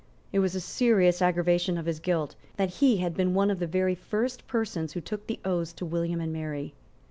It 0.33 0.39
was 0.39 0.55
a 0.55 0.59
serious 0.59 1.21
aggravation 1.21 1.77
of 1.77 1.85
his 1.85 1.99
guilt 1.99 2.35
that 2.57 2.71
he 2.81 2.97
had 2.97 3.13
been 3.13 3.35
one 3.35 3.51
of 3.51 3.59
the 3.59 3.67
very 3.67 3.93
first 3.93 4.47
persons 4.47 4.93
who 4.93 4.99
took 4.99 5.27
the 5.27 5.39
oaths 5.45 5.73
to 5.73 5.85
William 5.85 6.19
and 6.19 6.33
Mary. 6.33 6.73